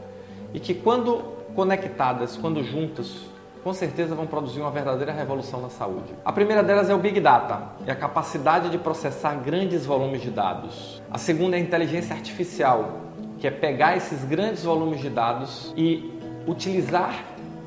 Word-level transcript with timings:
e 0.54 0.60
que, 0.60 0.74
quando 0.74 1.22
conectadas, 1.56 2.38
quando 2.38 2.64
juntas, 2.64 3.30
com 3.64 3.74
certeza 3.74 4.16
vão 4.16 4.26
produzir 4.26 4.62
uma 4.62 4.72
verdadeira 4.72 5.12
revolução 5.12 5.62
na 5.62 5.70
saúde. 5.70 6.14
A 6.24 6.32
primeira 6.32 6.64
delas 6.64 6.90
é 6.90 6.96
o 6.96 6.98
Big 6.98 7.20
Data, 7.20 7.74
é 7.86 7.92
a 7.92 7.96
capacidade 7.96 8.70
de 8.70 8.78
processar 8.78 9.36
grandes 9.36 9.86
volumes 9.86 10.22
de 10.22 10.30
dados. 10.30 11.02
A 11.12 11.18
segunda 11.18 11.58
é 11.58 11.60
a 11.60 11.62
inteligência 11.62 12.16
artificial, 12.16 13.02
que 13.38 13.48
é 13.48 13.52
pegar 13.52 13.98
esses 13.98 14.24
grandes 14.24 14.64
volumes 14.64 15.02
de 15.02 15.10
dados 15.10 15.74
e 15.76 16.12
utilizar, 16.48 17.24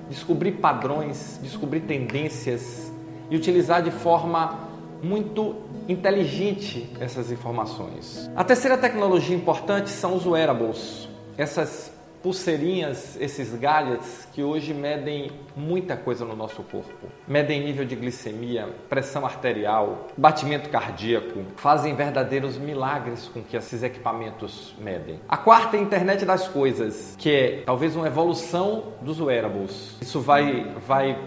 descobrir 0.08 0.52
padrões, 0.52 1.38
descobrir 1.42 1.80
tendências 1.80 2.90
e 3.30 3.36
utilizar 3.36 3.82
de 3.82 3.90
forma 3.90 4.58
muito 5.02 5.56
inteligente 5.88 6.90
essas 7.00 7.30
informações. 7.30 8.30
A 8.36 8.44
terceira 8.44 8.78
tecnologia 8.78 9.36
importante 9.36 9.90
são 9.90 10.14
os 10.14 10.26
wearables, 10.26 11.08
essas 11.36 11.92
pulseirinhas, 12.22 13.20
esses 13.20 13.54
gadgets 13.54 14.28
que 14.32 14.42
hoje 14.42 14.72
medem 14.72 15.30
muita 15.56 15.96
coisa 15.96 16.24
no 16.24 16.36
nosso 16.36 16.62
corpo. 16.62 17.08
Medem 17.26 17.62
nível 17.64 17.84
de 17.84 17.96
glicemia, 17.96 18.68
pressão 18.88 19.24
arterial, 19.24 20.08
batimento 20.16 20.70
cardíaco, 20.70 21.40
fazem 21.56 21.94
verdadeiros 21.94 22.56
milagres 22.56 23.28
com 23.28 23.42
que 23.42 23.56
esses 23.56 23.82
equipamentos 23.82 24.74
medem. 24.78 25.20
A 25.28 25.36
quarta 25.36 25.76
é 25.76 25.80
a 25.80 25.82
internet 25.82 26.24
das 26.24 26.46
coisas, 26.48 27.16
que 27.18 27.30
é 27.30 27.62
talvez 27.66 27.96
uma 27.96 28.06
evolução 28.06 28.94
dos 29.02 29.20
wearables. 29.20 29.96
Isso 30.00 30.20
vai 30.20 30.72
vai 30.86 31.18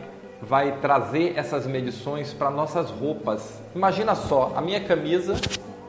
vai 0.41 0.79
trazer 0.79 1.33
essas 1.35 1.65
medições 1.65 2.33
para 2.33 2.51
nossas 2.51 2.89
roupas. 2.91 3.61
Imagina 3.73 4.13
só, 4.13 4.53
a 4.55 4.61
minha 4.61 4.79
camisa 4.81 5.35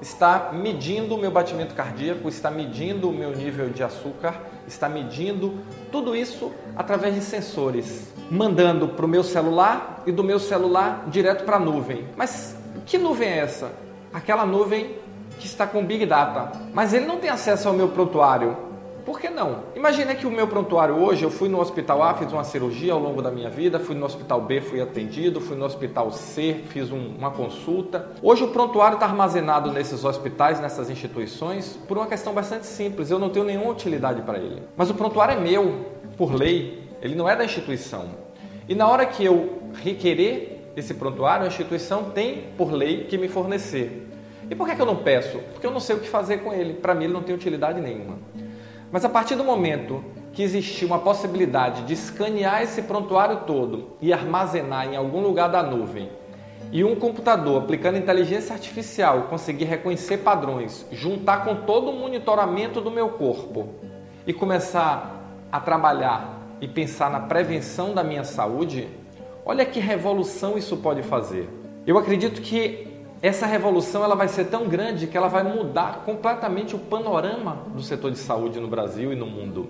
está 0.00 0.50
medindo 0.52 1.14
o 1.14 1.19
meu 1.19 1.30
batimento 1.30 1.75
cardíaco, 1.75 2.28
está 2.28 2.50
medindo 2.50 3.08
o 3.08 3.12
meu 3.12 3.34
nível 3.34 3.70
de 3.70 3.83
açúcar, 3.83 4.41
está 4.66 4.88
medindo 4.88 5.58
tudo 5.91 6.14
isso 6.14 6.53
através 6.77 7.14
de 7.14 7.20
sensores, 7.20 8.12
mandando 8.30 8.88
para 8.88 9.06
o 9.06 9.08
meu 9.08 9.22
celular 9.22 10.03
e 10.06 10.12
do 10.12 10.22
meu 10.22 10.38
celular 10.38 11.05
direto 11.08 11.44
para 11.44 11.56
a 11.56 11.61
nuvem. 11.61 12.06
Mas 12.16 12.56
que 12.84 12.98
nuvem 12.98 13.28
é 13.28 13.38
essa? 13.38 13.72
Aquela 14.12 14.44
nuvem 14.44 14.98
que 15.38 15.47
está 15.47 15.66
com 15.66 15.84
Big 15.84 16.06
Data. 16.06 16.53
Mas 16.72 16.92
ele 16.92 17.06
não 17.06 17.19
tem 17.19 17.31
acesso 17.31 17.69
ao 17.69 17.75
meu 17.75 17.88
prontuário. 17.88 18.56
Por 19.06 19.21
que 19.21 19.31
não? 19.31 19.62
Imagina 19.77 20.17
que 20.17 20.27
o 20.27 20.31
meu 20.33 20.49
prontuário 20.49 20.97
hoje, 20.97 21.22
eu 21.22 21.31
fui 21.31 21.49
no 21.49 21.61
hospital 21.61 22.03
A, 22.03 22.15
fiz 22.15 22.33
uma 22.33 22.43
cirurgia 22.43 22.93
ao 22.93 22.99
longo 22.99 23.22
da 23.22 23.31
minha 23.31 23.49
vida, 23.49 23.78
fui 23.78 23.94
no 23.94 24.05
hospital 24.05 24.41
B, 24.41 24.61
fui 24.61 24.81
atendido, 24.81 25.41
fui 25.41 25.56
no 25.56 25.65
hospital 25.65 26.11
C, 26.11 26.65
fiz 26.71 26.91
um, 26.91 27.15
uma 27.16 27.31
consulta. 27.31 28.11
Hoje 28.21 28.43
o 28.43 28.49
prontuário 28.49 28.97
está 28.97 29.06
armazenado 29.06 29.71
nesses 29.71 30.05
hospitais, 30.05 30.59
nessas 30.59 30.91
instituições, 30.91 31.78
por 31.87 31.97
uma 31.97 32.09
questão 32.09 32.34
bastante 32.34 32.66
simples, 32.66 33.09
eu 33.09 33.21
não 33.21 33.31
tenho 33.31 33.45
nenhuma 33.45 33.71
utilidade 33.71 34.22
para 34.22 34.39
ele. 34.39 34.61
Mas 34.77 34.91
o 34.91 34.95
prontuário 34.95 35.34
é 35.34 35.41
meu, 35.41 35.87
por 36.16 36.34
lei, 36.34 36.83
ele 37.00 37.15
não 37.15 37.28
é 37.28 37.37
da 37.37 37.45
instituição. 37.45 38.06
E 38.69 38.75
na 38.75 38.89
hora 38.89 39.06
que 39.06 39.25
eu 39.25 39.62
requerer 39.84 40.72
esse 40.75 40.95
prontuário, 40.95 41.45
a 41.45 41.47
instituição 41.47 42.11
tem, 42.11 42.49
por 42.59 42.72
lei, 42.72 43.05
que 43.05 43.16
me 43.16 43.28
fornecer. 43.28 44.09
E 44.50 44.55
por 44.56 44.66
que, 44.66 44.75
que 44.75 44.83
eu 44.83 44.87
não 44.87 44.97
peço? 44.97 45.39
Porque 45.53 45.66
eu 45.66 45.71
não 45.71 45.81
sei 45.81 45.95
o 45.95 46.00
que 46.00 46.09
fazer 46.09 46.39
com 46.39 46.53
ele. 46.53 46.75
Para 46.75 46.93
mim, 46.93 47.05
ele 47.05 47.12
não 47.12 47.22
tem 47.22 47.34
utilidade 47.34 47.81
nenhuma. 47.81 48.19
Mas 48.91 49.04
a 49.04 49.08
partir 49.08 49.34
do 49.34 49.44
momento 49.44 50.04
que 50.32 50.42
existir 50.42 50.84
uma 50.84 50.98
possibilidade 50.98 51.82
de 51.82 51.94
escanear 51.94 52.62
esse 52.62 52.82
prontuário 52.82 53.41
todo 53.47 53.97
e 54.00 54.12
armazenar 54.12 54.86
em 54.86 54.97
algum 54.97 55.20
lugar 55.20 55.48
da 55.48 55.62
nuvem, 55.62 56.10
e 56.72 56.82
um 56.84 56.97
computador 56.97 57.62
aplicando 57.62 57.97
inteligência 57.97 58.52
artificial 58.52 59.22
conseguir 59.30 59.66
reconhecer 59.66 60.19
padrões, 60.19 60.84
juntar 60.91 61.44
com 61.44 61.54
todo 61.54 61.91
o 61.91 61.98
monitoramento 61.98 62.80
do 62.80 62.91
meu 62.91 63.10
corpo 63.10 63.69
e 64.26 64.32
começar 64.32 65.22
a 65.50 65.60
trabalhar 65.60 66.41
e 66.60 66.66
pensar 66.66 67.10
na 67.10 67.20
prevenção 67.20 67.94
da 67.94 68.03
minha 68.03 68.24
saúde, 68.24 68.88
olha 69.44 69.64
que 69.64 69.78
revolução 69.78 70.58
isso 70.58 70.76
pode 70.78 71.03
fazer. 71.03 71.48
Eu 71.86 71.97
acredito 71.97 72.41
que 72.41 72.85
essa 73.22 73.47
revolução 73.47 74.04
ela 74.04 74.15
vai 74.15 74.28
ser 74.28 74.47
tão 74.47 74.69
grande 74.69 75.06
que 75.06 75.16
ela 75.16 75.28
vai 75.28 75.43
mudar 75.43 76.03
completamente 76.04 76.75
o 76.75 76.78
panorama 76.78 77.62
do 77.75 77.82
setor 77.82 78.10
de 78.10 78.19
saúde 78.19 78.60
no 78.60 78.69
Brasil 78.69 79.12
e 79.12 79.16
no 79.16 79.27
mundo. 79.27 79.69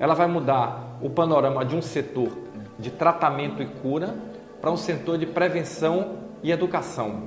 Ela 0.00 0.14
vai 0.14 0.26
mudar 0.26 0.98
o 1.00 1.08
panorama 1.08 1.64
de 1.64 1.76
um 1.76 1.82
setor 1.82 2.30
de 2.78 2.90
tratamento 2.90 3.62
e 3.62 3.66
cura 3.66 4.16
para 4.60 4.70
um 4.70 4.76
setor 4.76 5.16
de 5.18 5.26
prevenção 5.26 6.18
e 6.42 6.50
educação. 6.50 7.22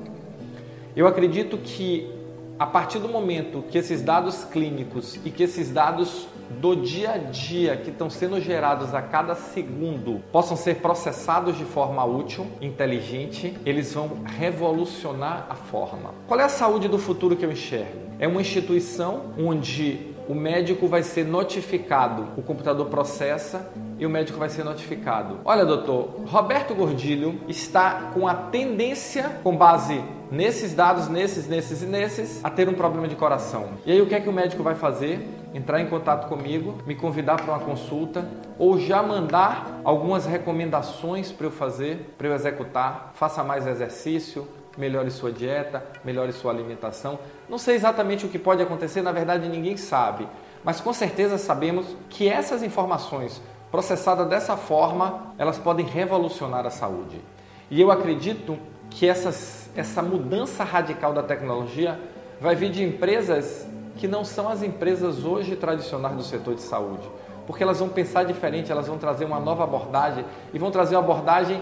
Eu 0.95 1.07
acredito 1.07 1.57
que 1.57 2.20
a 2.61 2.65
partir 2.67 2.99
do 2.99 3.09
momento 3.09 3.63
que 3.71 3.77
esses 3.79 4.03
dados 4.03 4.43
clínicos 4.43 5.19
e 5.25 5.31
que 5.31 5.41
esses 5.41 5.71
dados 5.71 6.27
do 6.59 6.75
dia 6.75 7.13
a 7.13 7.17
dia 7.17 7.75
que 7.75 7.89
estão 7.89 8.07
sendo 8.07 8.39
gerados 8.39 8.93
a 8.93 9.01
cada 9.01 9.33
segundo 9.33 10.21
possam 10.31 10.55
ser 10.55 10.75
processados 10.75 11.57
de 11.57 11.65
forma 11.65 12.05
útil, 12.05 12.45
inteligente, 12.61 13.57
eles 13.65 13.91
vão 13.95 14.11
revolucionar 14.37 15.47
a 15.49 15.55
forma. 15.55 16.13
Qual 16.27 16.39
é 16.39 16.43
a 16.43 16.49
saúde 16.49 16.87
do 16.87 16.99
futuro 16.99 17.35
que 17.35 17.43
eu 17.43 17.51
enxergo? 17.51 17.97
É 18.19 18.27
uma 18.27 18.41
instituição 18.41 19.33
onde 19.39 20.11
o 20.29 20.35
médico 20.35 20.87
vai 20.87 21.01
ser 21.01 21.25
notificado, 21.25 22.27
o 22.37 22.43
computador 22.43 22.85
processa 22.85 23.71
e 24.01 24.05
o 24.05 24.09
médico 24.09 24.39
vai 24.39 24.49
ser 24.49 24.63
notificado. 24.63 25.41
Olha, 25.45 25.63
doutor, 25.63 26.23
Roberto 26.25 26.73
Gordilho 26.73 27.39
está 27.47 28.09
com 28.11 28.27
a 28.27 28.33
tendência, 28.33 29.29
com 29.43 29.55
base 29.55 30.03
nesses 30.31 30.73
dados, 30.73 31.07
nesses, 31.07 31.47
nesses 31.47 31.83
e 31.83 31.85
nesses, 31.85 32.43
a 32.43 32.49
ter 32.49 32.67
um 32.67 32.73
problema 32.73 33.07
de 33.07 33.15
coração. 33.15 33.73
E 33.85 33.91
aí 33.91 34.01
o 34.01 34.07
que 34.07 34.15
é 34.15 34.19
que 34.19 34.27
o 34.27 34.33
médico 34.33 34.63
vai 34.63 34.73
fazer? 34.73 35.19
Entrar 35.53 35.79
em 35.79 35.85
contato 35.85 36.27
comigo, 36.27 36.79
me 36.87 36.95
convidar 36.95 37.35
para 37.35 37.53
uma 37.53 37.59
consulta 37.59 38.27
ou 38.57 38.79
já 38.79 39.03
mandar 39.03 39.79
algumas 39.83 40.25
recomendações 40.25 41.31
para 41.31 41.45
eu 41.45 41.51
fazer, 41.51 42.15
para 42.17 42.27
eu 42.27 42.33
executar. 42.33 43.11
Faça 43.13 43.43
mais 43.43 43.67
exercício, 43.67 44.47
melhore 44.79 45.11
sua 45.11 45.31
dieta, 45.31 45.85
melhore 46.03 46.33
sua 46.33 46.51
alimentação. 46.51 47.19
Não 47.47 47.59
sei 47.59 47.75
exatamente 47.75 48.25
o 48.25 48.29
que 48.29 48.39
pode 48.39 48.63
acontecer, 48.63 49.03
na 49.03 49.11
verdade 49.11 49.47
ninguém 49.47 49.77
sabe, 49.77 50.27
mas 50.63 50.81
com 50.81 50.91
certeza 50.91 51.37
sabemos 51.37 51.85
que 52.09 52.27
essas 52.27 52.63
informações 52.63 53.39
processadas 53.71 54.27
dessa 54.27 54.57
forma, 54.57 55.33
elas 55.37 55.57
podem 55.57 55.85
revolucionar 55.85 56.65
a 56.65 56.69
saúde. 56.69 57.21
E 57.69 57.79
eu 57.79 57.89
acredito 57.89 58.57
que 58.89 59.07
essas, 59.07 59.69
essa 59.75 60.01
mudança 60.01 60.63
radical 60.63 61.13
da 61.13 61.23
tecnologia 61.23 61.97
vai 62.39 62.53
vir 62.53 62.69
de 62.69 62.83
empresas 62.83 63.65
que 63.95 64.07
não 64.07 64.25
são 64.25 64.49
as 64.49 64.61
empresas 64.61 65.23
hoje 65.23 65.55
tradicionais 65.55 66.15
do 66.15 66.23
setor 66.23 66.55
de 66.55 66.61
saúde, 66.61 67.07
porque 67.47 67.63
elas 67.63 67.79
vão 67.79 67.87
pensar 67.87 68.23
diferente, 68.23 68.71
elas 68.71 68.87
vão 68.87 68.97
trazer 68.97 69.25
uma 69.25 69.39
nova 69.39 69.63
abordagem 69.63 70.25
e 70.53 70.59
vão 70.59 70.71
trazer 70.71 70.95
uma 70.95 71.03
abordagem 71.03 71.61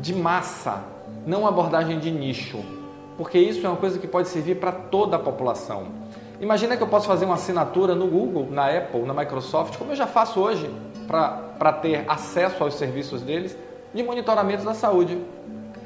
de 0.00 0.14
massa, 0.14 0.82
não 1.26 1.40
uma 1.40 1.50
abordagem 1.50 1.98
de 1.98 2.10
nicho, 2.10 2.64
porque 3.16 3.38
isso 3.38 3.66
é 3.66 3.68
uma 3.68 3.76
coisa 3.76 3.98
que 3.98 4.06
pode 4.06 4.28
servir 4.28 4.56
para 4.56 4.72
toda 4.72 5.16
a 5.16 5.18
população. 5.18 5.88
Imagina 6.42 6.76
que 6.76 6.82
eu 6.82 6.88
posso 6.88 7.06
fazer 7.06 7.24
uma 7.24 7.36
assinatura 7.36 7.94
no 7.94 8.08
Google, 8.08 8.48
na 8.50 8.66
Apple, 8.66 9.02
na 9.02 9.14
Microsoft, 9.14 9.78
como 9.78 9.92
eu 9.92 9.96
já 9.96 10.08
faço 10.08 10.40
hoje, 10.40 10.68
para 11.06 11.72
ter 11.74 12.04
acesso 12.08 12.64
aos 12.64 12.74
serviços 12.74 13.22
deles 13.22 13.56
de 13.94 14.02
monitoramento 14.02 14.64
da 14.64 14.74
saúde 14.74 15.16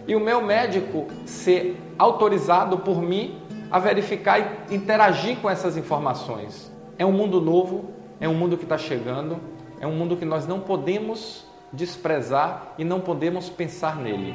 e 0.08 0.16
o 0.16 0.20
meu 0.20 0.40
médico 0.40 1.08
ser 1.26 1.78
autorizado 1.98 2.78
por 2.78 3.02
mim 3.02 3.38
a 3.70 3.78
verificar 3.78 4.40
e 4.70 4.74
interagir 4.74 5.36
com 5.42 5.50
essas 5.50 5.76
informações. 5.76 6.72
É 6.98 7.04
um 7.04 7.12
mundo 7.12 7.38
novo, 7.38 7.90
é 8.18 8.26
um 8.26 8.34
mundo 8.34 8.56
que 8.56 8.64
está 8.64 8.78
chegando, 8.78 9.38
é 9.78 9.86
um 9.86 9.92
mundo 9.92 10.16
que 10.16 10.24
nós 10.24 10.46
não 10.46 10.60
podemos 10.60 11.44
desprezar 11.70 12.72
e 12.78 12.84
não 12.84 12.98
podemos 12.98 13.50
pensar 13.50 13.96
nele. 13.96 14.34